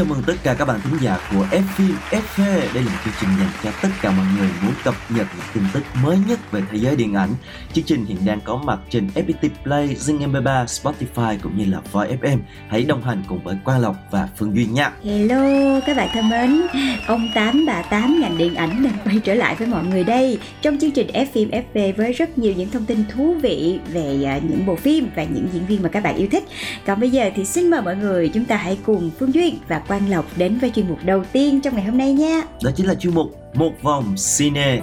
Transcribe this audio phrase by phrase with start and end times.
[0.00, 2.44] chào mừng tất cả các bạn thính giả của F phim FV.
[2.74, 5.46] Đây là một chương trình dành cho tất cả mọi người muốn cập nhật những
[5.54, 7.30] tin tức mới nhất về thế giới điện ảnh.
[7.72, 11.80] Chương trình hiện đang có mặt trên FPT Play, Zing MP3, Spotify cũng như là
[11.92, 12.38] Voi FM.
[12.68, 14.92] Hãy đồng hành cùng với Quang Lộc và Phương Duyên nha.
[15.04, 16.62] Hello các bạn thân mến,
[17.06, 20.38] ông Tám bà Tám ngành điện ảnh đang quay trở lại với mọi người đây
[20.62, 24.24] trong chương trình F phim FV với rất nhiều những thông tin thú vị về
[24.24, 26.44] à, những bộ phim và những diễn viên mà các bạn yêu thích.
[26.86, 29.78] Còn bây giờ thì xin mời mọi người chúng ta hãy cùng Phương Duyên và
[29.78, 32.42] Quang Lộc đến với chuyên mục đầu tiên trong ngày hôm nay nha.
[32.62, 34.80] Đó chính là chuyên mục Một vòng cine.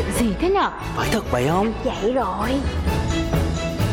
[0.00, 0.70] Chuyện gì thế nhở?
[0.96, 2.48] phải thật vậy không vậy rồi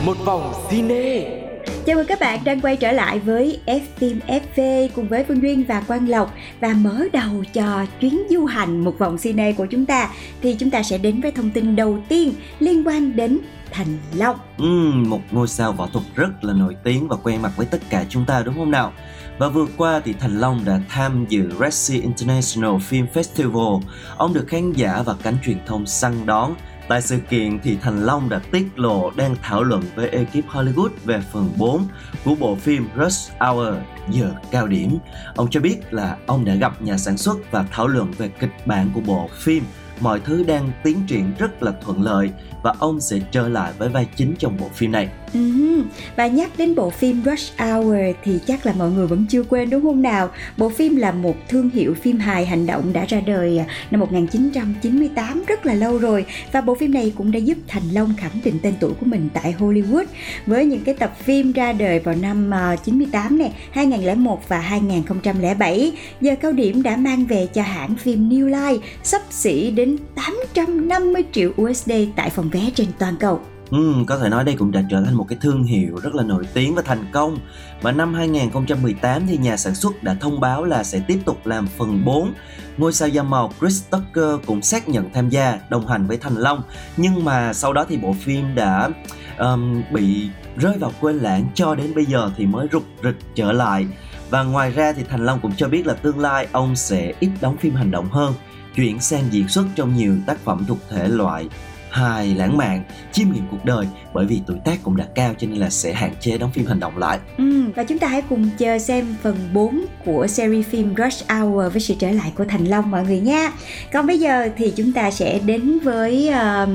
[0.06, 1.44] một vòng cine
[1.86, 5.42] Chào mừng các bạn đang quay trở lại với F phim FV cùng với Phương
[5.42, 9.66] Duyên và Quang Lộc và mở đầu cho chuyến du hành một vòng cine của
[9.66, 10.10] chúng ta
[10.42, 13.40] thì chúng ta sẽ đến với thông tin đầu tiên liên quan đến
[13.72, 14.36] Thành Long.
[14.58, 17.80] Ừm, một ngôi sao võ thuật rất là nổi tiếng và quen mặt với tất
[17.90, 18.94] cả chúng ta đúng không nào?
[19.38, 23.82] Và vừa qua thì Thành Long đã tham dự Red Sea International Film Festival.
[24.18, 26.56] Ông được khán giả và cánh truyền thông săn đón.
[26.88, 30.90] Tại sự kiện thì Thành Long đã tiết lộ đang thảo luận với ekip Hollywood
[31.06, 31.88] về phần 4
[32.26, 33.76] của bộ phim Rush Hour
[34.10, 34.98] giờ cao điểm.
[35.36, 38.68] Ông cho biết là ông đã gặp nhà sản xuất và thảo luận về kịch
[38.68, 39.64] bản của bộ phim.
[40.00, 42.30] Mọi thứ đang tiến triển rất là thuận lợi
[42.64, 45.10] và ông sẽ trở lại với vai chính trong bộ phim này.
[45.34, 45.84] Ừm,
[46.16, 49.70] Và nhắc đến bộ phim Rush Hour thì chắc là mọi người vẫn chưa quên
[49.70, 50.30] đúng không nào?
[50.58, 54.00] Bộ phim là một thương hiệu phim hài hành động đã ra đời à, năm
[54.00, 58.40] 1998 rất là lâu rồi và bộ phim này cũng đã giúp Thành Long khẳng
[58.44, 60.06] định tên tuổi của mình tại Hollywood
[60.46, 62.52] với những cái tập phim ra đời vào năm
[62.84, 65.92] 98 này, 2001 và 2007.
[66.22, 71.24] Giờ cao điểm đã mang về cho hãng phim New Line sắp xỉ đến 850
[71.32, 73.42] triệu USD tại phòng vé trên toàn cầu.
[73.72, 76.24] Ừ, có thể nói đây cũng đã trở thành một cái thương hiệu rất là
[76.24, 77.38] nổi tiếng và thành công.
[77.82, 81.68] Và năm 2018 thì nhà sản xuất đã thông báo là sẽ tiếp tục làm
[81.78, 82.34] phần 4.
[82.78, 86.36] Ngôi sao da màu Chris Tucker cũng xác nhận tham gia đồng hành với Thành
[86.36, 86.62] Long.
[86.98, 88.90] Nhưng mà sau đó thì bộ phim đã
[89.38, 93.52] um, bị rơi vào quên lãng cho đến bây giờ thì mới rục rịch trở
[93.52, 93.88] lại.
[94.30, 97.30] Và ngoài ra thì Thành Long cũng cho biết là tương lai ông sẽ ít
[97.42, 98.34] đóng phim hành động hơn,
[98.78, 101.46] chuyển sang diễn xuất trong nhiều tác phẩm thuộc thể loại
[101.90, 105.48] hài lãng mạn chiêm nghiệm cuộc đời bởi vì tuổi tác cũng đã cao cho
[105.48, 108.22] nên là sẽ hạn chế đóng phim hành động lại Ừ, và chúng ta hãy
[108.30, 112.46] cùng chờ xem phần 4 của series phim Rush Hour với sự trở lại của
[112.46, 113.52] Thành Long mọi người nha.
[113.94, 116.32] Còn bây giờ thì chúng ta sẽ đến với
[116.64, 116.70] uh,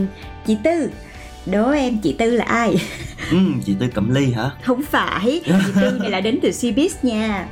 [0.47, 0.91] chị Tư.
[1.47, 2.75] Đố em chị Tư là ai?
[3.31, 6.89] ừ, chị tư cẩm ly hả Không phải, chị Tư này là đến từ Cbiz
[7.03, 7.47] nha.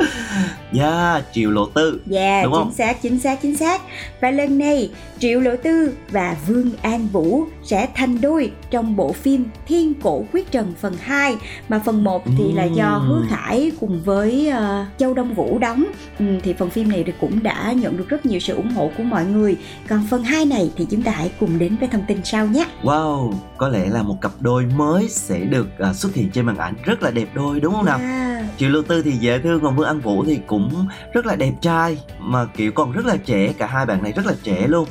[0.78, 2.72] yeah triệu lộ tư Dạ, Đúng chính không?
[2.72, 3.82] xác, chính xác, chính xác.
[4.20, 9.12] Và lần này, Triệu Lộ Tư và Vương An Vũ sẽ thành đôi trong bộ
[9.12, 11.36] phim Thiên Cổ Quyết Trần phần 2
[11.68, 13.08] mà phần 1 thì là do Ừm.
[13.08, 15.84] Hứa Khải cùng với ờ, Châu Đông Vũ đóng.
[16.18, 18.90] Ừ, thì phần phim này thì cũng đã nhận được rất nhiều sự ủng hộ
[18.98, 19.56] của mọi người.
[19.88, 22.64] Còn phần 2 này thì chúng ta hãy cùng đến với thông tin sau nhé.
[22.82, 26.56] wow có lẽ là một cặp đôi mới sẽ được à, xuất hiện trên màn
[26.56, 27.98] ảnh rất là đẹp đôi đúng không nào?
[27.98, 31.36] À, triệu lộ tư thì dễ thương còn vương an vũ thì cũng rất là
[31.36, 34.66] đẹp trai mà kiểu còn rất là trẻ cả hai bạn này rất là trẻ
[34.66, 34.88] luôn.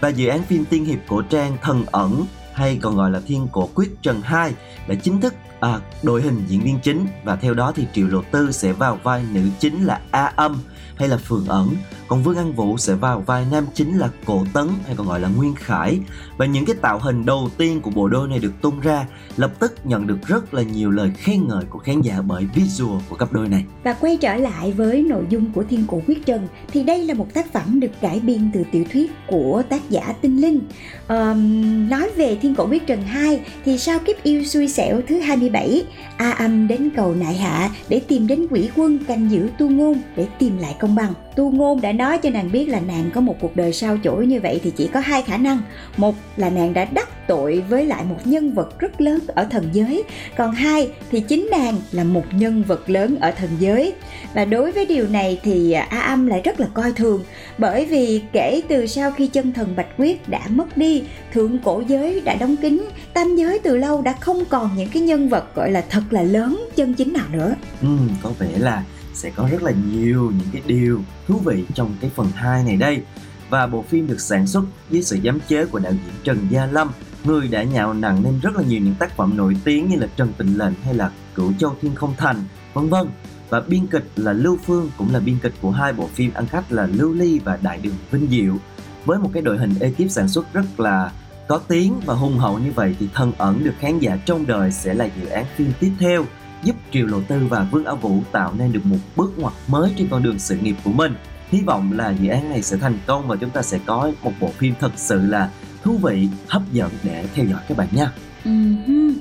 [0.00, 3.48] Và dự án phim tiên hiệp cổ trang thần ẩn hay còn gọi là thiên
[3.52, 4.54] cổ quyết trần 2
[4.88, 7.06] đã chính thức à, đội hình diễn viên chính.
[7.24, 10.58] Và theo đó thì triệu lộ tư sẽ vào vai nữ chính là a âm
[10.96, 11.68] hay là phường ẩn.
[12.08, 15.20] Còn vương an vũ sẽ vào vai nam chính là cổ tấn hay còn gọi
[15.20, 15.98] là nguyên khải.
[16.36, 19.06] Và những cái tạo hình đầu tiên của bộ đôi này được tung ra
[19.36, 23.00] lập tức nhận được rất là nhiều lời khen ngợi của khán giả bởi visual
[23.08, 23.64] của cặp đôi này.
[23.84, 27.14] Và quay trở lại với nội dung của Thiên Cổ Quyết Trần thì đây là
[27.14, 30.60] một tác phẩm được cải biên từ tiểu thuyết của tác giả Tinh Linh.
[31.06, 35.20] Ờm, nói về Thiên Cổ Quyết Trần 2 thì sau kiếp yêu xui xẻo thứ
[35.52, 35.84] 27,
[36.16, 39.98] A Âm đến cầu Nại Hạ để tìm đến quỷ quân canh giữ Tu Ngôn
[40.16, 41.12] để tìm lại công bằng.
[41.36, 44.26] Tu Ngôn đã nói cho nàng biết là nàng có một cuộc đời sao chổi
[44.26, 45.58] như vậy thì chỉ có hai khả năng.
[45.96, 49.68] Một là nàng đã đắc tội với lại một nhân vật rất lớn ở thần
[49.72, 50.04] giới
[50.36, 53.92] còn hai thì chính nàng là một nhân vật lớn ở thần giới
[54.34, 57.24] và đối với điều này thì a âm lại rất là coi thường
[57.58, 61.82] bởi vì kể từ sau khi chân thần bạch quyết đã mất đi thượng cổ
[61.88, 65.54] giới đã đóng kín tam giới từ lâu đã không còn những cái nhân vật
[65.54, 67.54] gọi là thật là lớn chân chính nào nữa.
[67.82, 67.88] Ừ,
[68.22, 68.84] có vẻ là
[69.14, 72.76] sẽ có rất là nhiều những cái điều thú vị trong cái phần 2 này
[72.76, 73.02] đây.
[73.50, 76.66] Và bộ phim được sản xuất dưới sự giám chế của đạo diễn Trần Gia
[76.66, 76.90] Lâm
[77.24, 80.06] người đã nhạo nặng nên rất là nhiều những tác phẩm nổi tiếng như là
[80.16, 82.36] Trần Tình Lệnh hay là Cửu Châu Thiên Không Thành
[82.74, 83.06] vân vân.
[83.48, 86.46] Và biên kịch là Lưu Phương cũng là biên kịch của hai bộ phim ăn
[86.46, 88.56] khách là Lưu Ly và Đại Đường Vinh Diệu.
[89.04, 91.10] Với một cái đội hình ekip sản xuất rất là
[91.50, 94.72] có tiếng và hùng hậu như vậy thì thân ẩn được khán giả trong đời
[94.72, 96.24] sẽ là dự án phim tiếp theo
[96.62, 99.92] giúp Triều Lộ Tư và Vương Á Vũ tạo nên được một bước ngoặt mới
[99.98, 101.14] trên con đường sự nghiệp của mình.
[101.48, 104.32] Hy vọng là dự án này sẽ thành công và chúng ta sẽ có một
[104.40, 105.50] bộ phim thật sự là
[105.82, 108.12] thú vị, hấp dẫn để theo dõi các bạn nha.
[108.44, 109.12] Uh-huh.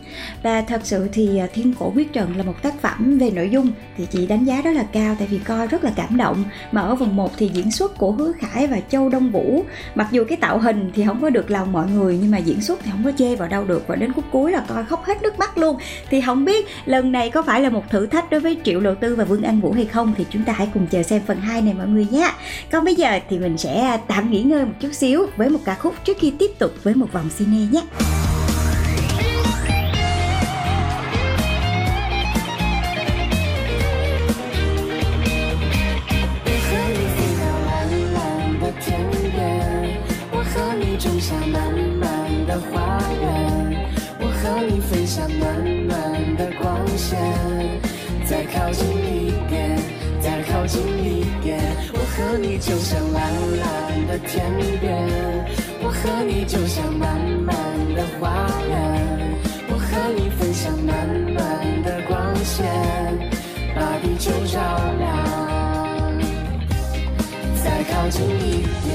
[0.43, 3.49] Và thật sự thì à, Thiên Cổ Quyết trận là một tác phẩm về nội
[3.49, 6.43] dung thì chị đánh giá rất là cao tại vì coi rất là cảm động.
[6.71, 9.63] Mà ở vòng 1 thì diễn xuất của Hứa Khải và Châu Đông Vũ,
[9.95, 12.61] mặc dù cái tạo hình thì không có được lòng mọi người, nhưng mà diễn
[12.61, 13.87] xuất thì không có chê vào đâu được.
[13.87, 15.77] Và đến khúc cuối là coi khóc hết nước mắt luôn.
[16.09, 18.95] Thì không biết lần này có phải là một thử thách đối với Triệu Lộ
[18.95, 21.39] Tư và Vương Anh Vũ hay không thì chúng ta hãy cùng chờ xem phần
[21.39, 22.31] 2 này mọi người nhé.
[22.71, 25.75] Còn bây giờ thì mình sẽ tạm nghỉ ngơi một chút xíu với một ca
[25.75, 27.81] khúc trước khi tiếp tục với một vòng cine nhé.
[47.09, 49.77] 再靠近一点，
[50.21, 51.59] 再靠近一点，
[51.93, 53.19] 我和你就像蓝
[53.59, 54.45] 蓝的天
[54.79, 55.07] 边，
[55.81, 57.55] 我和你就像满满
[57.95, 58.75] 的花园，
[59.69, 60.95] 我和你分享暖
[61.33, 61.37] 暖
[61.83, 62.63] 的光线，
[63.75, 64.59] 把地球照
[64.99, 65.07] 亮。
[67.63, 68.93] 再靠近一点，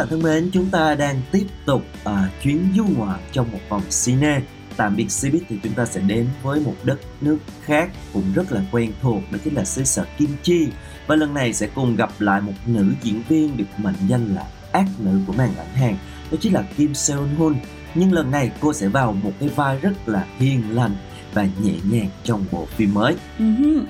[0.00, 3.82] bạn thân mến, chúng ta đang tiếp tục à, chuyến du ngoạn trong một vòng
[4.04, 4.40] cine.
[4.76, 8.52] Tạm biệt Cbiz thì chúng ta sẽ đến với một đất nước khác cũng rất
[8.52, 10.68] là quen thuộc đó chính là xứ sở Kim Chi.
[11.06, 14.44] Và lần này sẽ cùng gặp lại một nữ diễn viên được mệnh danh là
[14.72, 15.96] ác nữ của màn ảnh Hàn,
[16.30, 17.54] đó chính là Kim Seon Hoon
[17.94, 20.96] nhưng lần này cô sẽ vào một cái vai rất là hiền lành
[21.34, 23.14] và nhẹ nhàng trong bộ phim mới.
[23.38, 23.82] Uh-huh.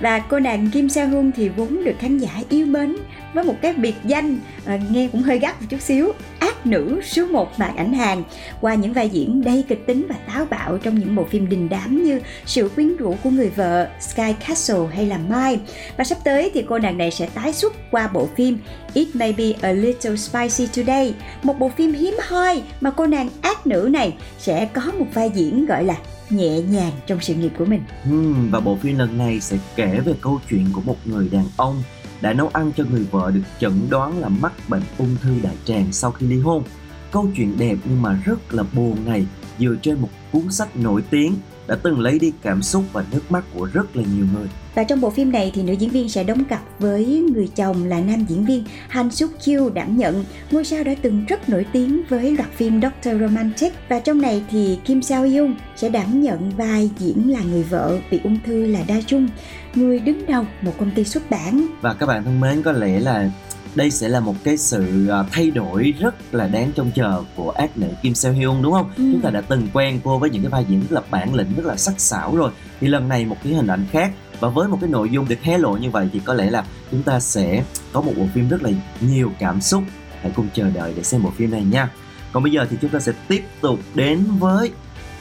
[0.00, 2.96] Và cô nàng Kim Sa Hương thì vốn được khán giả yêu mến
[3.34, 7.00] với một cái biệt danh à, nghe cũng hơi gắt một chút xíu ác nữ
[7.04, 8.22] số 1 màn ảnh hàng
[8.60, 11.68] qua những vai diễn đầy kịch tính và táo bạo trong những bộ phim đình
[11.68, 15.60] đám như Sự quyến rũ của người vợ, Sky Castle hay là Mai.
[15.96, 18.58] Và sắp tới thì cô nàng này sẽ tái xuất qua bộ phim
[18.94, 23.28] It May Be a Little Spicy Today, một bộ phim hiếm hoi mà cô nàng
[23.42, 25.94] ác nữ này sẽ có một vai diễn gọi là
[26.30, 27.82] nhẹ nhàng trong sự nghiệp của mình.
[28.04, 31.44] Ừ, và bộ phim lần này sẽ kể về câu chuyện của một người đàn
[31.56, 31.82] ông
[32.20, 35.56] đã nấu ăn cho người vợ được chẩn đoán là mắc bệnh ung thư đại
[35.64, 36.62] tràng sau khi ly hôn.
[37.10, 39.26] Câu chuyện đẹp nhưng mà rất là buồn này
[39.58, 41.34] dựa trên một cuốn sách nổi tiếng
[41.66, 44.48] đã từng lấy đi cảm xúc và nước mắt của rất là nhiều người.
[44.74, 47.84] Và trong bộ phim này thì nữ diễn viên sẽ đóng cặp với người chồng
[47.84, 50.24] là nam diễn viên Han Suk Kyu đảm nhận.
[50.50, 54.42] Ngôi sao đã từng rất nổi tiếng với loạt phim Doctor Romantic và trong này
[54.50, 58.66] thì Kim Sao Young sẽ đảm nhận vai diễn là người vợ bị ung thư
[58.66, 59.28] là Da Trung,
[59.74, 61.66] người đứng đầu một công ty xuất bản.
[61.80, 63.30] Và các bạn thân mến có lẽ là
[63.74, 67.50] đây sẽ là một cái sự à, thay đổi rất là đáng trông chờ của
[67.50, 68.90] ác nữ Kim Seo Hyun đúng không?
[68.96, 69.04] Ừ.
[69.12, 71.48] Chúng ta đã từng quen cô với những cái vai diễn rất là bản lĩnh,
[71.56, 72.50] rất là sắc sảo rồi.
[72.80, 75.42] Thì lần này một cái hình ảnh khác và với một cái nội dung được
[75.42, 78.48] hé lộ như vậy thì có lẽ là chúng ta sẽ có một bộ phim
[78.48, 79.82] rất là nhiều cảm xúc.
[80.20, 81.90] Hãy cùng chờ đợi để xem bộ phim này nha.
[82.32, 84.70] Còn bây giờ thì chúng ta sẽ tiếp tục đến với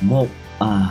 [0.01, 0.27] một
[0.60, 0.88] à,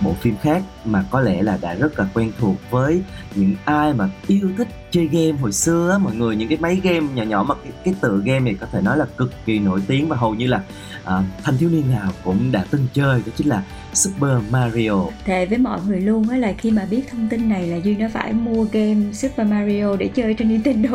[0.00, 3.02] bộ phim khác mà có lẽ là đã rất là quen thuộc với
[3.34, 6.80] những ai mà yêu thích chơi game hồi xưa á mọi người những cái máy
[6.82, 9.58] game nhỏ nhỏ mà cái, cái tựa game này có thể nói là cực kỳ
[9.58, 10.62] nổi tiếng và hầu như là
[11.04, 13.62] à, thanh thiếu niên nào cũng đã từng chơi đó chính là
[13.92, 15.06] Super Mario.
[15.24, 17.96] Thề với mọi người luôn á là khi mà biết thông tin này là Duy
[17.96, 20.90] nó phải mua game Super Mario để chơi trên Nintendo.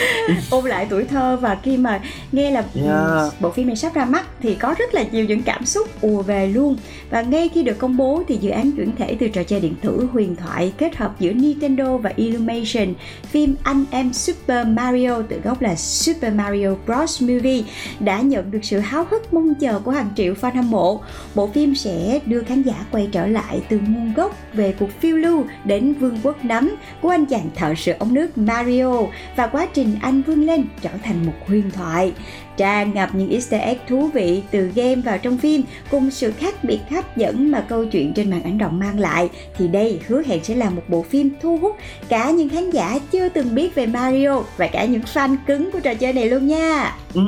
[0.50, 2.00] Ôn lại tuổi thơ và khi mà
[2.32, 3.40] nghe là yeah.
[3.40, 6.22] bộ phim này sắp ra mắt thì có rất là nhiều những cảm xúc ùa
[6.22, 6.76] về luôn.
[7.10, 9.74] Và ngay khi được công bố thì dự án chuyển thể từ trò chơi điện
[9.82, 12.94] tử huyền thoại kết hợp giữa Nintendo và Illumination.
[13.22, 17.22] Phim anh em Super Mario tự gốc là Super Mario Bros.
[17.22, 17.62] Movie
[18.00, 21.00] đã nhận được sự háo hức mong chờ của hàng triệu fan hâm mộ.
[21.34, 25.16] Bộ phim sẽ đưa khán giả quay trở lại từ nguồn gốc về cuộc phiêu
[25.16, 29.02] lưu đến vương quốc nắm của anh chàng thợ sửa ống nước Mario
[29.36, 32.12] và quá trình anh vươn lên trở thành một huyền thoại
[32.56, 36.64] tràn ngập những easter egg thú vị từ game vào trong phim cùng sự khác
[36.64, 40.22] biệt hấp dẫn mà câu chuyện trên màn ảnh rộng mang lại thì đây hứa
[40.26, 41.76] hẹn sẽ là một bộ phim thu hút
[42.08, 45.80] cả những khán giả chưa từng biết về Mario và cả những fan cứng của
[45.80, 46.96] trò chơi này luôn nha.
[47.14, 47.22] Ừ,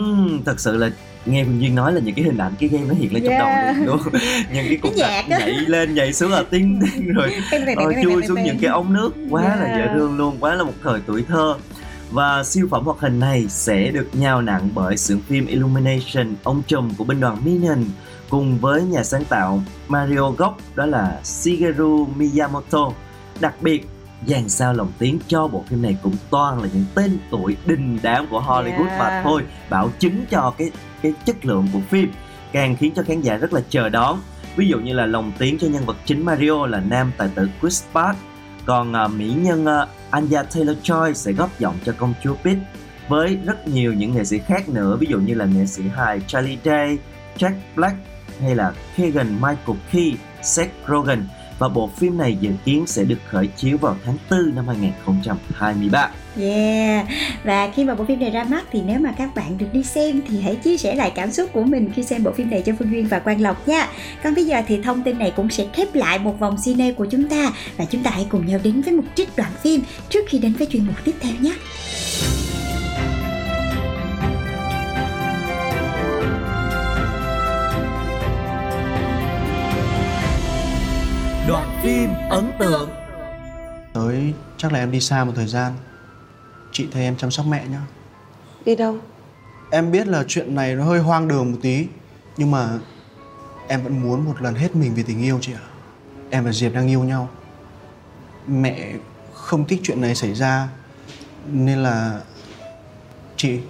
[0.45, 0.91] thật sự là
[1.31, 3.41] nghe Quỳnh Duyên nói là những cái hình ảnh cái game nó hiện lên yeah.
[3.41, 4.13] trong đầu đúng không?
[4.53, 6.81] những cái cục nhạc nhảy lên nhảy xuống là tiếng
[7.15, 7.33] rồi
[7.77, 9.61] ờ, chui xuống những cái ống nước quá yeah.
[9.61, 11.55] là dễ thương luôn quá là một thời tuổi thơ
[12.11, 16.63] và siêu phẩm hoạt hình này sẽ được nhào nặng bởi xưởng phim Illumination, ông
[16.67, 17.85] chùm của binh đoàn Minion
[18.31, 22.93] cùng với nhà sáng tạo Mario gốc đó là Shigeru Miyamoto.
[23.41, 23.87] Đặc biệt,
[24.27, 27.99] dàn sao lồng tiếng cho bộ phim này cũng toàn là những tên tuổi đình
[28.03, 28.99] đám của Hollywood yeah.
[28.99, 30.71] mà thôi, bảo chứng cho cái
[31.03, 32.13] cái chất lượng của phim
[32.53, 34.21] càng khiến cho khán giả rất là chờ đón.
[34.57, 37.49] Ví dụ như là lồng tiếng cho nhân vật chính Mario là nam tài tử
[37.61, 38.19] Chris Pratt
[38.67, 42.59] còn uh, mỹ nhân uh, Anya Taylor-Joy sẽ góp giọng cho công chúa Peach
[43.09, 46.21] với rất nhiều những nghệ sĩ khác nữa ví dụ như là nghệ sĩ hài
[46.27, 46.99] Charlie Day,
[47.39, 47.97] Jack Black
[48.41, 51.27] hay là Keegan Michael Key, Seth Rogen
[51.59, 56.11] và bộ phim này dự kiến sẽ được khởi chiếu vào tháng 4 năm 2023.
[56.41, 57.07] Yeah,
[57.45, 59.83] và khi mà bộ phim này ra mắt thì nếu mà các bạn được đi
[59.83, 62.63] xem thì hãy chia sẻ lại cảm xúc của mình khi xem bộ phim này
[62.67, 63.89] cho Phương Duyên và Quang Lộc nha.
[64.25, 67.07] Còn bây giờ thì thông tin này cũng sẽ khép lại một vòng cine của
[67.07, 70.25] chúng ta và chúng ta hãy cùng nhau đến với một trích đoạn phim trước
[70.29, 71.53] khi đến với chuyên mục tiếp theo nhé.
[81.49, 82.91] Đoạn phim ấn tượng.
[83.93, 85.73] Tới chắc là em đi xa một thời gian.
[86.73, 87.81] Chị thay em chăm sóc mẹ nhá.
[88.65, 88.97] Đi đâu?
[89.71, 91.87] Em biết là chuyện này nó hơi hoang đường một tí
[92.37, 92.79] Nhưng mà
[93.69, 95.65] em vẫn muốn một lần hết mình vì tình yêu chị ạ.
[96.31, 97.29] Em và Diệp đang yêu nhau.
[98.47, 98.93] Mẹ
[99.35, 100.69] không thích chuyện này xảy ra
[101.47, 102.21] Nên là
[103.37, 103.61] Chị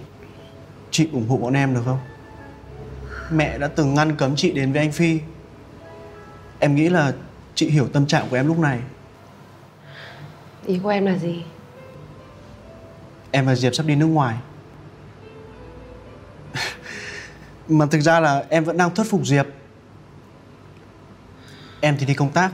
[0.90, 2.00] Chị ủng hộ bọn em được không?
[3.30, 5.20] Mẹ đã từng ngăn cấm chị đến với anh Phi.
[6.58, 7.12] Em nghĩ là
[7.58, 8.80] chị hiểu tâm trạng của em lúc này.
[10.66, 11.44] Ý của em là gì?
[13.30, 14.36] Em và Diệp sắp đi nước ngoài.
[17.68, 19.46] Mà thực ra là em vẫn đang thuyết phục Diệp.
[21.80, 22.52] Em thì đi công tác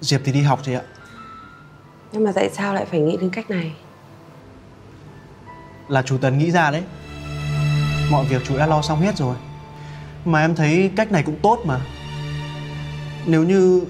[0.00, 0.82] Diệp thì đi học chị ạ.
[2.12, 3.74] Nhưng mà tại sao lại phải nghĩ đến cách này?
[5.88, 6.82] Là chú Tấn nghĩ ra đấy.
[8.10, 9.36] Mọi việc chú đã lo xong hết rồi.
[10.24, 11.80] Mà em thấy cách này cũng tốt mà.
[13.26, 13.84] Nếu như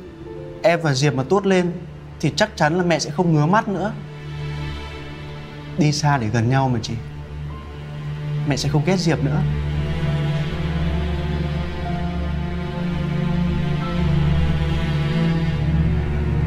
[0.65, 1.73] em và Diệp mà tốt lên
[2.21, 3.93] thì chắc chắn là mẹ sẽ không ngứa mắt nữa.
[5.79, 6.95] Đi xa để gần nhau mà chị.
[8.49, 9.43] Mẹ sẽ không ghét Diệp nữa.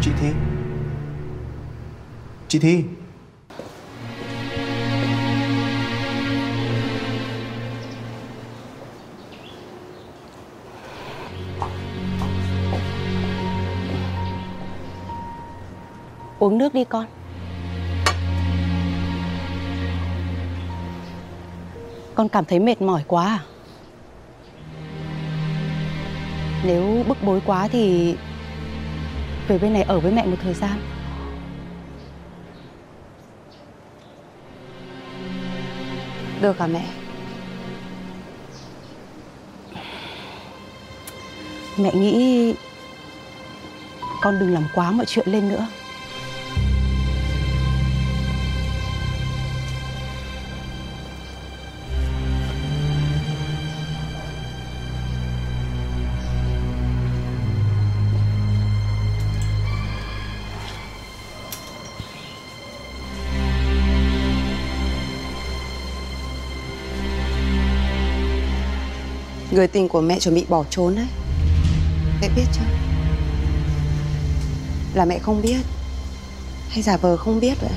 [0.02, 0.30] Chị Thi.
[2.48, 2.84] Chị Thi.
[16.48, 17.06] Uống nước đi con.
[22.16, 23.44] Con cảm thấy mệt mỏi quá à.
[26.66, 28.16] Nếu bức bối quá thì
[29.48, 30.80] Về bên này ở với mẹ một thời gian.
[36.42, 36.86] Được hả mẹ?
[41.78, 42.54] Mẹ nghĩ
[44.22, 45.68] Con đừng làm quá mọi chuyện lên nữa.
[69.58, 71.06] Người tình của mẹ chuẩn bị bỏ trốn đấy.
[72.22, 72.66] Mẹ biết chưa?
[74.94, 75.58] Là mẹ không biết.
[76.70, 77.72] Hay giả vờ không biết vậy?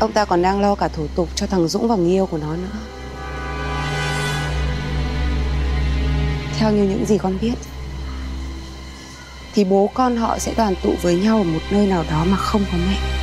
[0.00, 2.38] Ông ta còn đang lo cả thủ tục cho thằng Dũng và người yêu của
[2.38, 2.78] nó nữa.
[6.58, 7.54] Theo như những gì con biết,
[9.54, 12.36] Thì bố con họ sẽ đoàn tụ với nhau ở một nơi nào đó mà
[12.36, 13.15] không có mẹ.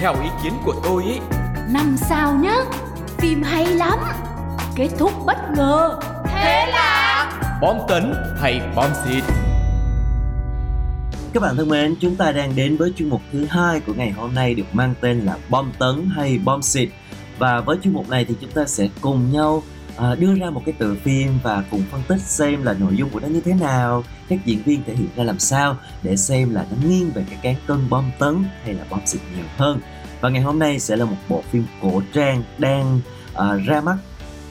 [0.00, 1.18] Theo ý kiến của tôi ý.
[1.68, 2.56] Năm sao nhá
[3.18, 3.98] Phim hay lắm.
[4.76, 5.98] Kết thúc bất ngờ.
[6.24, 9.24] Thế là Bom tấn hay bom xịt?
[11.32, 14.10] Các bạn thân mến, chúng ta đang đến với chuyên mục thứ hai của ngày
[14.10, 16.88] hôm nay được mang tên là bom tấn hay bom xịt.
[17.38, 19.62] Và với chuyên mục này thì chúng ta sẽ cùng nhau
[19.96, 23.10] à, đưa ra một cái tựa phim và cùng phân tích xem là nội dung
[23.10, 26.54] của nó như thế nào, các diễn viên thể hiện ra làm sao để xem
[26.54, 29.80] là nó nghiêng về cái cán cân bom tấn hay là bom xịt nhiều hơn.
[30.20, 33.00] Và ngày hôm nay sẽ là một bộ phim cổ trang đang
[33.34, 33.96] à, ra mắt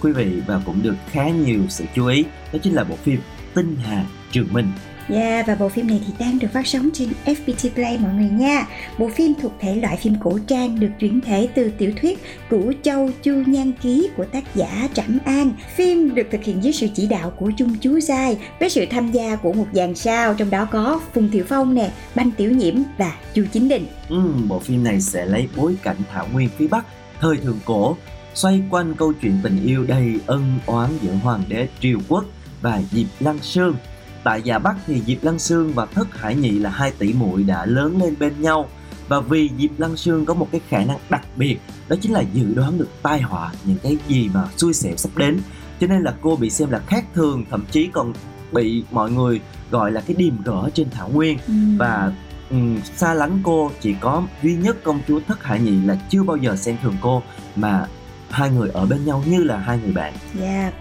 [0.02, 3.22] quý vị và cũng được khá nhiều sự chú ý đó chính là bộ phim
[3.54, 4.72] Tinh Hà Trường Minh
[5.10, 8.30] Yeah, và bộ phim này thì đang được phát sóng trên FPT Play mọi người
[8.30, 8.68] nha.
[8.98, 12.20] Bộ phim thuộc thể loại phim cổ trang được chuyển thể từ tiểu thuyết
[12.50, 15.52] Cửu Châu Chu Nhan Ký của tác giả Trảm An.
[15.76, 19.12] Phim được thực hiện dưới sự chỉ đạo của Trung Chú Giai với sự tham
[19.12, 22.76] gia của một dàn sao trong đó có Phùng Thiệu Phong nè, Banh Tiểu Nhiễm
[22.98, 23.86] và Chu Chính Đình.
[24.10, 26.86] Ừ, bộ phim này sẽ lấy bối cảnh Thảo Nguyên phía Bắc,
[27.20, 27.98] thời thượng cổ,
[28.34, 32.26] xoay quanh câu chuyện tình yêu đầy ân oán giữa hoàng đế Triều Quốc
[32.62, 33.76] và Diệp Lăng Sương.
[34.24, 37.44] Tại Dạ Bắc thì Diệp Lăng Sương và Thất Hải Nhị là hai tỷ muội
[37.44, 38.70] đã lớn lên bên nhau.
[39.08, 42.24] Và vì Diệp Lăng Sương có một cái khả năng đặc biệt đó chính là
[42.34, 45.40] dự đoán được tai họa những cái gì mà xui xẻo sắp đến.
[45.80, 48.14] Cho nên là cô bị xem là khác thường thậm chí còn
[48.52, 51.38] bị mọi người gọi là cái điềm gỡ trên thảo nguyên.
[51.78, 52.14] Và
[52.50, 56.24] um, xa lánh cô chỉ có duy nhất công chúa thất hải nhị là chưa
[56.24, 57.24] bao giờ xem thường cô
[57.56, 57.86] mà
[58.30, 60.14] hai người ở bên nhau như là hai người bạn.
[60.42, 60.74] Yeah.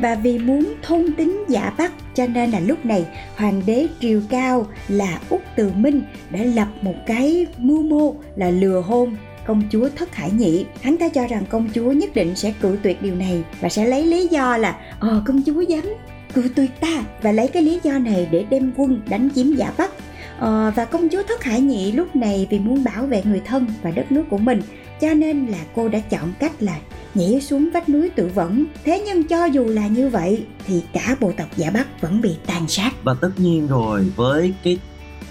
[0.00, 3.06] Và vì muốn thôn tính giả Bắc cho nên là lúc này
[3.36, 8.50] hoàng đế triều cao là Úc Từ Minh đã lập một cái mưu mô là
[8.50, 10.64] lừa hôn công chúa Thất Hải Nhị.
[10.82, 13.86] Hắn ta cho rằng công chúa nhất định sẽ cự tuyệt điều này và sẽ
[13.86, 15.84] lấy lý do là ờ công chúa dám
[16.34, 19.72] cự tuyệt ta và lấy cái lý do này để đem quân đánh chiếm giả
[19.78, 19.90] Bắc.
[20.38, 23.66] Ờ, và công chúa Thất Hải Nhị lúc này vì muốn bảo vệ người thân
[23.82, 24.62] và đất nước của mình
[25.00, 26.76] cho nên là cô đã chọn cách là
[27.14, 28.64] nhảy xuống vách núi tự vẫn.
[28.84, 32.36] Thế nhưng cho dù là như vậy, thì cả bộ tộc giả Bắc vẫn bị
[32.46, 32.90] tàn sát.
[33.02, 34.78] và tất nhiên rồi, với cái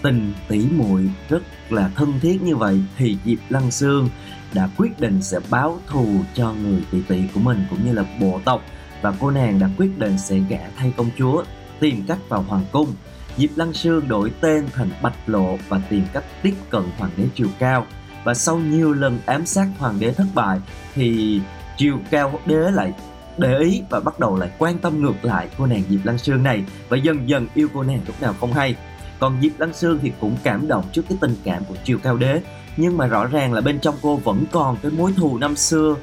[0.02, 4.10] tình tỉ muội rất là thân thiết như vậy, thì Diệp Lăng Sương
[4.54, 8.06] đã quyết định sẽ báo thù cho người tỷ tỷ của mình cũng như là
[8.22, 8.64] bộ tộc
[9.02, 11.44] và cô nàng đã quyết định sẽ gả thay công chúa,
[11.80, 12.94] tìm cách vào hoàng cung
[13.38, 17.24] Diệp Lăng Sương đổi tên thành Bạch Lộ và tìm cách tiếp cận hoàng đế
[17.36, 17.86] Triều Cao
[18.24, 20.60] và sau nhiều lần ám sát hoàng đế thất bại
[20.96, 21.42] thì
[21.78, 22.94] Triều Cao đế lại
[23.38, 26.44] để ý và bắt đầu lại quan tâm ngược lại cô nàng Diệp Lăng Sương
[26.44, 26.64] này.
[26.90, 28.76] Và dần dần yêu cô nàng lúc nào không hay.
[29.20, 32.18] Còn Diệp Lăng Sương thì cũng cảm động trước cái tình cảm của Triều Cao
[32.18, 32.42] Đế.
[32.78, 35.96] Nhưng mà rõ ràng là bên trong cô vẫn còn cái mối thù năm xưa.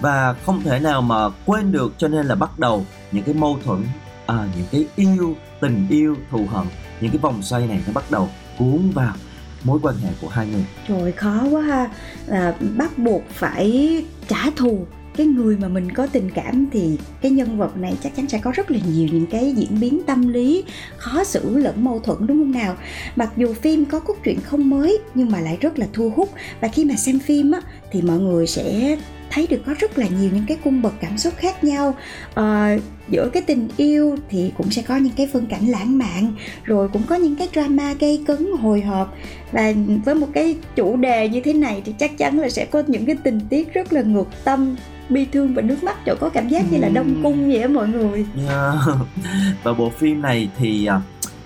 [0.00, 3.58] Và không thể nào mà quên được cho nên là bắt đầu những cái mâu
[3.64, 3.84] thuẫn
[4.26, 6.66] à, những cái yêu tình yêu thù hận
[7.00, 9.14] những cái vòng xoay này nó bắt đầu cuốn vào
[9.64, 10.64] mối quan hệ của hai người?
[10.88, 11.90] Trời khó quá ha.
[12.28, 17.30] À, Bắt buộc phải trả thù cái người mà mình có tình cảm thì cái
[17.30, 20.28] nhân vật này chắc chắn sẽ có rất là nhiều những cái diễn biến tâm
[20.28, 20.64] lý
[20.96, 22.76] khó xử lẫn mâu thuẫn đúng không nào?
[23.16, 26.30] Mặc dù phim có cốt truyện không mới nhưng mà lại rất là thu hút.
[26.60, 27.60] Và khi mà xem phim á
[27.92, 28.96] thì mọi người sẽ
[29.34, 31.94] thấy được có rất là nhiều những cái cung bậc cảm xúc khác nhau.
[32.34, 32.76] À,
[33.08, 36.32] giữa cái tình yêu thì cũng sẽ có những cái phân cảnh lãng mạn
[36.64, 39.16] rồi cũng có những cái drama gây cấn hồi hộp.
[39.52, 39.72] Và
[40.04, 43.06] với một cái chủ đề như thế này thì chắc chắn là sẽ có những
[43.06, 44.76] cái tình tiết rất là ngược tâm
[45.08, 47.68] bi thương và nước mắt chỗ có cảm giác như là đông cung vậy á
[47.68, 48.26] mọi người.
[48.48, 48.74] Yeah.
[49.62, 51.00] và bộ phim này thì à,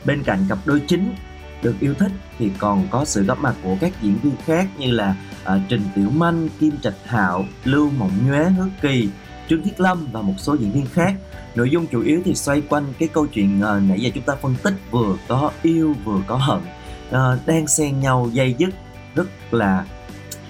[0.04, 1.14] bên cạnh cặp đôi chính
[1.62, 4.90] được yêu thích thì còn có sự góp mặt của các diễn viên khác như
[4.90, 9.08] là à, Trình Tiểu Manh, Kim Trạch Hạo, Lưu Mộng Nhuế, Hứa Kỳ,
[9.48, 11.14] Trương Thiết Lâm và một số diễn viên khác.
[11.54, 14.34] Nội dung chủ yếu thì xoay quanh cái câu chuyện à, nãy giờ chúng ta
[14.42, 16.60] phân tích vừa có yêu vừa có hận,
[17.10, 18.70] à, đang xen nhau dây dứt
[19.14, 19.84] rất là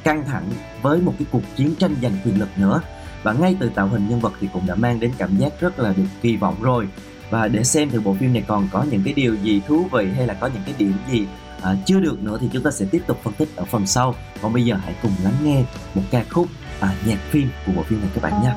[0.05, 0.45] căng thẳng
[0.83, 2.81] với một cái cuộc chiến tranh giành quyền lực nữa.
[3.23, 5.79] Và ngay từ tạo hình nhân vật thì cũng đã mang đến cảm giác rất
[5.79, 6.89] là được kỳ vọng rồi.
[7.31, 10.09] Và để xem thì bộ phim này còn có những cái điều gì thú vị
[10.17, 11.27] hay là có những cái điểm gì
[11.63, 14.15] à, chưa được nữa thì chúng ta sẽ tiếp tục phân tích ở phần sau.
[14.43, 16.47] Còn bây giờ hãy cùng lắng nghe một ca khúc
[16.81, 18.53] à, nhạc phim của bộ phim này các bạn nhé.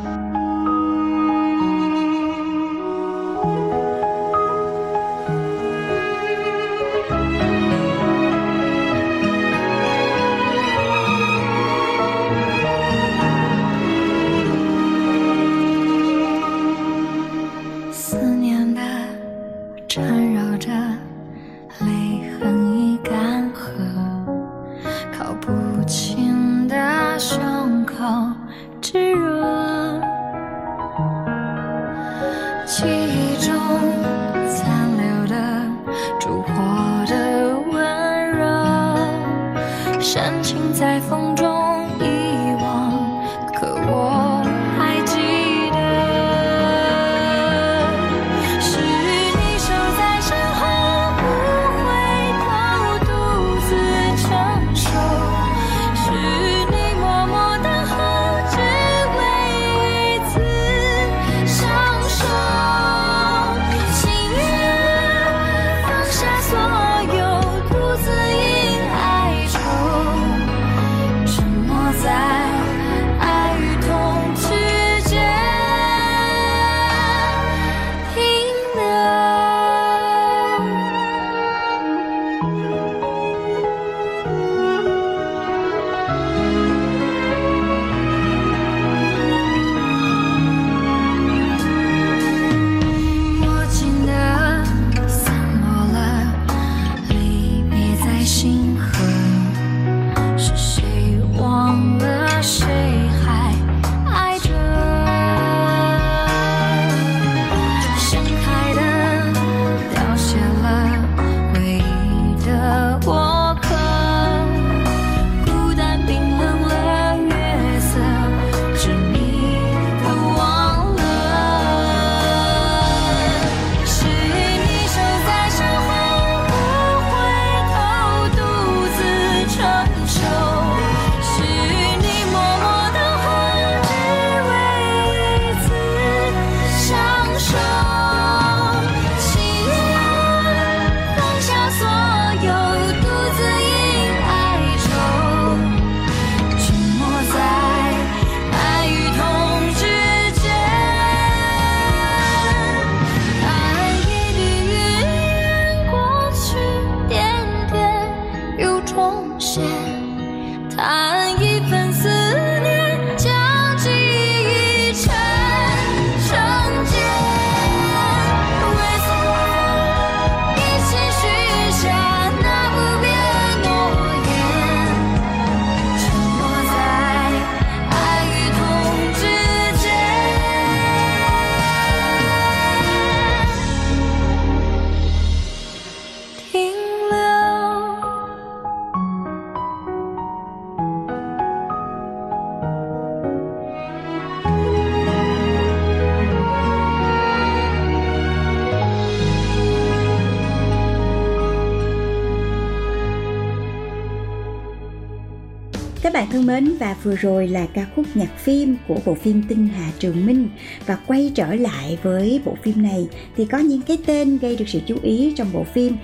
[206.02, 209.44] Các bạn thân mến, và vừa rồi là ca khúc nhạc phim của bộ phim
[209.48, 210.50] Tinh Hà Trường Minh.
[210.86, 214.70] Và quay trở lại với bộ phim này, thì có những cái tên gây được
[214.70, 215.96] sự chú ý trong bộ phim.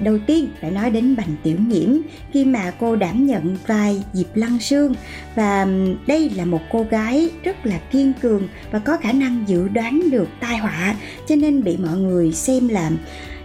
[0.00, 1.96] Đầu tiên, phải nói đến Bành Tiểu Nhiễm,
[2.32, 4.94] khi mà cô đảm nhận vai Diệp Lăng Sương.
[5.34, 5.66] Và
[6.06, 10.10] đây là một cô gái rất là kiên cường và có khả năng dự đoán
[10.10, 10.96] được tai họa,
[11.28, 12.90] cho nên bị mọi người xem là,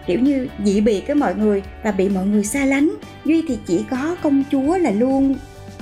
[0.08, 2.94] kiểu như, dị biệt với mọi người và bị mọi người xa lánh.
[3.26, 5.36] Duy thì chỉ có công chúa là luôn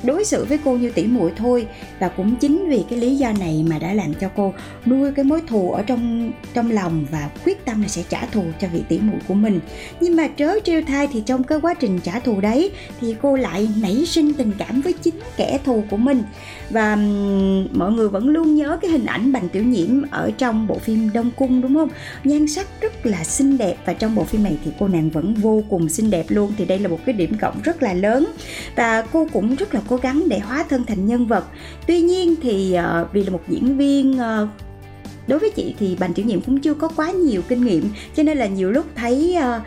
[0.06, 1.68] đối xử với cô như tỷ muội thôi.
[2.00, 4.54] Và cũng chính vì cái lý do này mà đã làm cho cô
[4.86, 8.44] nuôi cái mối thù ở trong trong lòng và quyết tâm là sẽ trả thù
[8.62, 9.60] cho vị tỷ muội của mình.
[10.00, 13.36] Nhưng mà trớ trêu thay thì trong cái quá trình trả thù đấy, thì cô
[13.36, 16.24] lại nảy sinh tình cảm với chính kẻ thù của mình
[16.69, 16.97] và
[17.73, 21.10] mọi người vẫn luôn nhớ cái hình ảnh bành tiểu nhiễm ở trong bộ phim
[21.13, 21.89] đông cung đúng không?
[22.23, 25.34] Nhan sắc rất là xinh đẹp và trong bộ phim này thì cô nàng vẫn
[25.34, 26.54] vô cùng xinh đẹp luôn.
[26.58, 28.28] Thì đây là một cái điểm cộng rất là lớn.
[28.75, 31.45] Và cô cũng rất là cố gắng để hóa thân thành nhân vật.
[31.88, 34.47] Tuy nhiên thì ờ, vì là một diễn viên ờ,
[35.28, 37.89] đối với chị thì bành tiểu nhiệm cũng chưa có quá nhiều kinh nghiệm.
[38.15, 39.62] Cho nên là nhiều lúc thấy uh,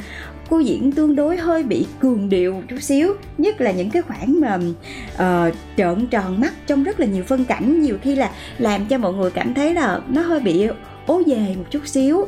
[0.50, 4.40] cô diễn tương đối hơi bị cường điệu chút xíu nhất là những cái khoảng
[4.40, 4.58] mà
[5.14, 7.82] uh, trợn tròn mắt trong rất là nhiều phân cảnh.
[7.82, 10.68] Nhiều khi là làm cho mọi người cảm thấy là nó hơi bị
[11.06, 12.26] ố về một chút xíu.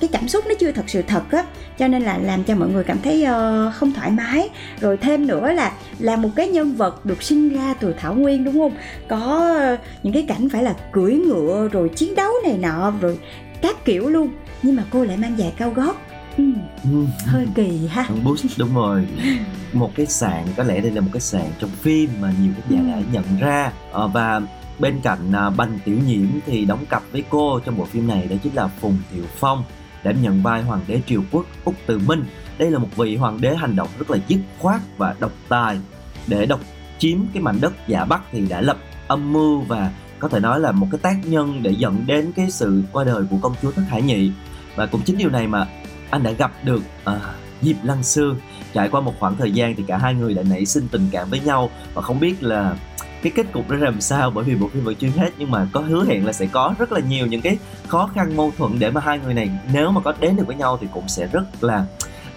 [0.00, 1.44] Cái cảm xúc nó chưa thật sự thật á
[1.78, 4.48] cho nên là làm cho mọi người cảm thấy uh, không thoải mái.
[4.80, 8.44] Rồi thêm nữa là là một cái nhân vật được sinh ra từ thảo nguyên
[8.44, 8.72] đúng không?
[9.08, 9.56] Có
[10.02, 13.18] những cái cảnh phải là cưỡi ngựa rồi chiến đấu này nọ rồi
[13.62, 14.28] các kiểu luôn.
[14.62, 15.96] Nhưng mà cô lại mang giày cao gót.
[16.36, 16.44] Ừ.
[16.84, 17.06] Ừ.
[17.26, 19.06] hơi kỳ ha boost đúng rồi
[19.72, 22.70] một cái sàn có lẽ đây là một cái sàn trong phim mà nhiều khán
[22.70, 22.86] giả ừ.
[22.86, 24.40] đã nhận ra à, và
[24.78, 28.26] bên cạnh à, bành tiểu nhiễm thì đóng cặp với cô trong bộ phim này
[28.30, 29.64] đó chính là phùng thiệu phong
[30.04, 32.24] đảm nhận vai hoàng đế triều quốc úc từ minh
[32.58, 35.78] đây là một vị hoàng đế hành động rất là dứt khoát và độc tài
[36.26, 36.60] để độc
[36.98, 40.60] chiếm cái mảnh đất giả bắc thì đã lập âm mưu và có thể nói
[40.60, 43.70] là một cái tác nhân để dẫn đến cái sự qua đời của công chúa
[43.70, 44.32] thất hải nhị
[44.76, 45.66] và cũng chính điều này mà
[46.12, 47.20] anh đã gặp được à,
[47.62, 48.40] Diệp Lăng Sương.
[48.72, 51.30] Trải qua một khoảng thời gian thì cả hai người đã nảy sinh tình cảm
[51.30, 51.70] với nhau.
[51.94, 52.76] Và không biết là
[53.22, 55.66] cái kết cục nó làm sao bởi vì bộ phim vẫn chưa hết nhưng mà
[55.72, 58.78] có hứa hẹn là sẽ có rất là nhiều những cái khó khăn mâu thuẫn
[58.78, 61.26] để mà hai người này nếu mà có đến được với nhau thì cũng sẽ
[61.26, 61.86] rất là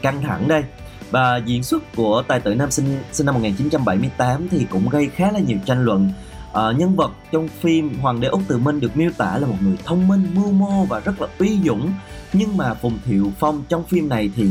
[0.02, 0.64] căng thẳng đây.
[1.12, 5.32] Và diễn xuất của tài tử nam sinh sinh năm 1978 thì cũng gây khá
[5.32, 6.10] là nhiều tranh luận.
[6.54, 9.56] À, nhân vật trong phim Hoàng đế Úc Từ Minh được miêu tả là một
[9.62, 11.94] người thông minh, mưu mô và rất là uy dũng
[12.38, 14.50] nhưng mà Phùng Thiệu Phong trong phim này thì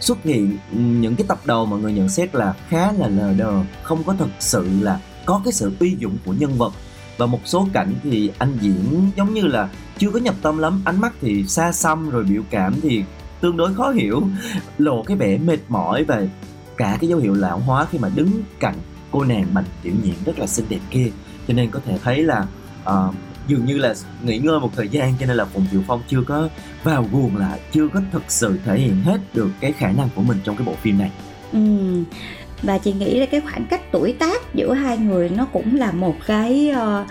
[0.00, 3.62] xuất hiện những cái tập đầu mà người nhận xét là khá là lờ đờ
[3.82, 6.72] không có thực sự là có cái sự uy dụng của nhân vật.
[7.18, 10.82] Và một số cảnh thì anh diễn giống như là chưa có nhập tâm lắm
[10.84, 13.04] ánh mắt thì xa xăm rồi biểu cảm thì
[13.40, 14.22] tương đối khó hiểu
[14.78, 16.22] lộ cái vẻ mệt mỏi và
[16.76, 18.76] cả cái dấu hiệu lão hóa khi mà đứng cạnh
[19.10, 21.10] cô nàng bạch tiểu nhiễm rất là xinh đẹp kia.
[21.48, 22.46] Cho nên có thể thấy là
[22.82, 23.14] uh,
[23.50, 26.22] dường như là nghỉ ngơi một thời gian cho nên là Phùng Diệu Phong chưa
[26.26, 26.48] có
[26.82, 30.22] vào guồng lại chưa có thực sự thể hiện hết được cái khả năng của
[30.22, 31.10] mình trong cái bộ phim này.
[31.52, 31.58] Ừ.
[32.62, 35.92] Và chị nghĩ là cái khoảng cách tuổi tác giữa hai người nó cũng là
[35.92, 37.06] một cái uh,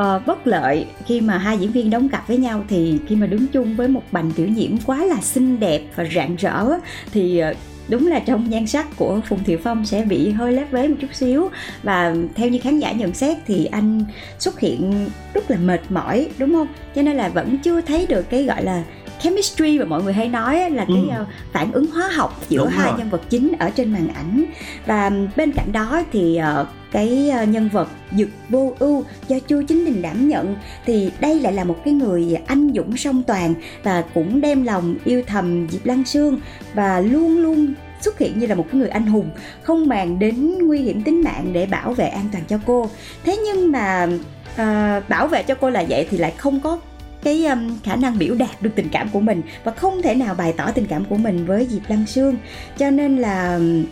[0.00, 0.86] uh, bất lợi.
[1.06, 3.88] Khi mà hai diễn viên đóng cặp với nhau thì khi mà đứng chung với
[3.88, 6.64] một bành tiểu nhiễm quá là xinh đẹp và rạng rỡ
[7.12, 7.56] thì uh,
[7.88, 10.96] đúng là trong nhan sắc của Phùng Thiệu Phong sẽ bị hơi lép vế một
[11.00, 11.48] chút xíu.
[11.82, 14.04] Và theo như khán giả nhận xét thì anh
[14.38, 16.68] xuất hiện rất là mệt mỏi, đúng không?
[16.94, 18.82] Cho nên là vẫn chưa thấy được cái, gọi là
[19.22, 21.22] chemistry mà mọi người hay nói là cái ừ.
[21.22, 22.98] uh, phản ứng hóa học giữa Đúng hai rồi.
[22.98, 24.44] nhân vật chính ở trên màn ảnh
[24.86, 29.62] và bên cạnh đó thì uh, cái uh, nhân vật dực vô ưu do chu
[29.68, 33.54] chính đình đảm nhận thì đây lại là một cái người anh dũng song toàn
[33.82, 36.40] và cũng đem lòng yêu thầm diệp lăng sương
[36.74, 39.30] và luôn luôn xuất hiện như là một cái người anh hùng
[39.62, 42.90] không màng đến nguy hiểm tính mạng để bảo vệ an toàn cho cô
[43.24, 44.08] thế nhưng mà
[44.52, 46.78] uh, bảo vệ cho cô là vậy thì lại không có
[47.22, 50.34] cái um, khả năng biểu đạt được tình cảm của mình và không thể nào
[50.34, 52.36] bày tỏ tình cảm của mình với Diệp Lăng Sương.
[52.78, 53.84] Cho nên là um,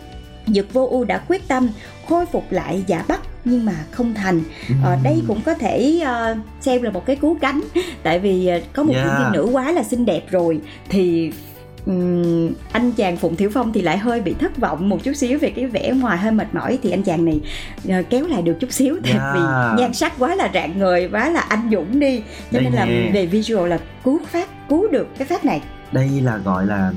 [0.47, 1.69] Dực Vô U đã quyết tâm
[2.09, 4.41] khôi phục lại giả Bắc nhưng mà không thành.
[4.83, 7.61] Ờ, đây cũng có thể uh, xem là một cái cứu cánh
[8.03, 9.05] tại vì uh, có một yeah.
[9.05, 10.59] diễn viên nữ quá là xinh đẹp rồi
[10.89, 11.31] thì
[11.87, 15.39] um, anh chàng Phụng Thiểu Phong thì lại hơi bị thất vọng một chút xíu
[15.39, 17.39] về cái vẻ ngoài hơi mệt mỏi thì anh chàng này
[17.99, 19.33] uh, kéo lại được chút xíu tại yeah.
[19.33, 19.41] vì
[19.81, 22.19] nhan sắc quá là rạng ngời quá là anh dũng đi
[22.51, 22.79] cho đây nên nè.
[22.79, 26.91] là về visual là cứu phát cứu được cái phát này đây là gọi là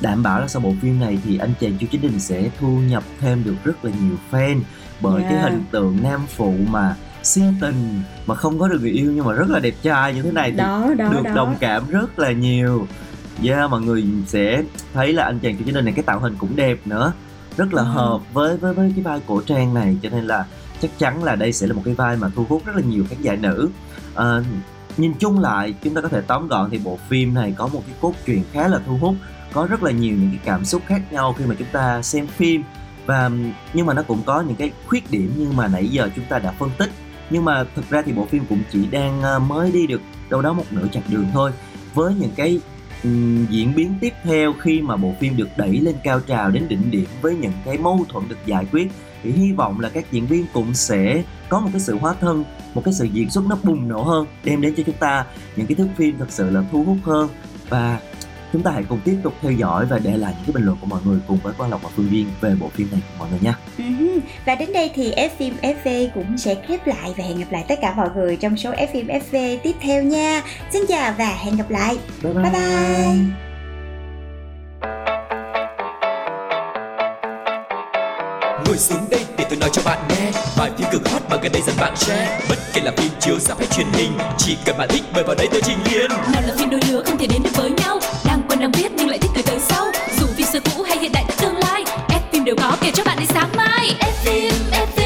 [0.00, 2.68] đảm bảo là sau bộ phim này thì anh chàng Chu Chính Đình sẽ thu
[2.68, 4.60] nhập thêm được rất là nhiều fan
[5.00, 5.32] bởi yeah.
[5.32, 9.24] cái hình tượng nam phụ mà si tình mà không có được người yêu nhưng
[9.24, 11.32] mà rất là đẹp trai như thế này thì đó, đó, được đó.
[11.34, 12.86] đồng cảm rất là nhiều
[13.44, 14.62] yeah mọi người sẽ
[14.94, 17.12] thấy là anh chàng Chu Chính Đình này cái tạo hình cũng đẹp nữa.
[17.56, 17.88] Rất là ừ.
[17.88, 20.46] hợp với với với cái vai cổ trang này cho nên là
[20.80, 23.04] chắc chắn là đây sẽ là một cái vai mà thu hút rất là nhiều
[23.10, 23.68] khán giả nữ.
[24.14, 24.40] À,
[24.96, 27.82] nhìn chung lại chúng ta có thể tóm gọn thì bộ phim này có một
[27.86, 29.14] cái cốt truyện khá là thu hút
[29.52, 32.26] có rất là nhiều những cái cảm xúc khác nhau khi mà chúng ta xem
[32.26, 32.62] phim.
[33.06, 33.30] Và
[33.74, 36.38] nhưng mà nó cũng có những cái khuyết điểm nhưng mà nãy giờ chúng ta
[36.38, 36.90] đã phân tích.
[37.30, 40.42] Nhưng mà thực ra thì bộ phim cũng chỉ đang ờ, mới đi được đâu
[40.42, 41.52] đó một nửa chặng đường thôi.
[41.94, 42.60] Với những cái
[43.04, 46.68] um, diễn biến tiếp theo khi mà bộ phim được đẩy lên cao trào đến
[46.68, 48.88] đỉnh điểm với những cái mâu thuẫn được giải quyết.
[49.22, 52.44] Thì hy vọng là các diễn viên cũng sẽ có một cái sự hóa thân
[52.74, 55.24] một cái sự diễn xuất nó bùng nổ hơn đem đến cho chúng ta
[55.56, 57.28] những cái thước phim thật sự là thu hút hơn.
[57.68, 58.00] Và
[58.52, 60.78] chúng ta hãy cùng tiếp tục theo dõi và để lại những cái bình luận
[60.80, 63.14] của mọi người cùng với Quang Lộc và Phương Duyên về bộ phim này của
[63.18, 63.58] mọi người nha.
[63.78, 64.20] Uh-huh.
[64.46, 67.64] Và đến đây thì F phim FV cũng sẽ khép lại và hẹn gặp lại
[67.68, 70.42] tất cả mọi người trong số F phim FV tiếp theo nha.
[70.72, 71.96] Xin chào và hẹn gặp lại.
[72.22, 72.42] Bye bye.
[72.42, 73.48] Bye bye.
[78.66, 81.52] Ngồi xuống đây để tôi nói cho bạn nghe Vài phim cực hot mà gần
[81.52, 84.78] đây dần bạn share Bất kể là phim chiếu rạp hay truyền hình Chỉ cần
[84.78, 87.26] bạn thích mời vào đây tôi trình liền nào là phim đôi lứa không thể
[87.26, 89.86] đến được với nhau đang em đang biết nhưng lại thích cười tới sau.
[90.20, 93.04] Dù phim xưa cũ hay hiện đại tương lai ép phim đều có kể cho
[93.04, 93.94] bạn đến sáng mai.
[94.00, 94.97] Ép phim